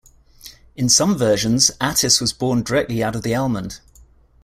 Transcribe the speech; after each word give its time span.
In 0.75 0.89
some 0.89 1.15
versions, 1.15 1.69
Attis 1.79 2.19
was 2.19 2.33
born 2.33 2.63
directly 2.63 3.03
out 3.03 3.15
of 3.15 3.21
the 3.21 3.35
almond. 3.35 3.81